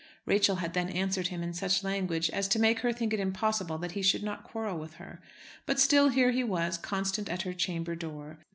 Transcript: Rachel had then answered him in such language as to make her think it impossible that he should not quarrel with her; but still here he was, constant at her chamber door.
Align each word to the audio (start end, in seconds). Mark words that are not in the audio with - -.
Rachel 0.25 0.55
had 0.55 0.73
then 0.73 0.89
answered 0.89 1.27
him 1.27 1.43
in 1.43 1.53
such 1.53 1.83
language 1.83 2.31
as 2.31 2.47
to 2.47 2.57
make 2.59 2.79
her 2.79 2.91
think 2.91 3.13
it 3.13 3.19
impossible 3.19 3.77
that 3.77 3.91
he 3.91 4.01
should 4.01 4.23
not 4.23 4.43
quarrel 4.43 4.79
with 4.79 4.95
her; 4.95 5.21
but 5.67 5.79
still 5.79 6.09
here 6.09 6.31
he 6.31 6.43
was, 6.43 6.79
constant 6.79 7.29
at 7.29 7.43
her 7.43 7.53
chamber 7.53 7.93
door. 7.93 8.39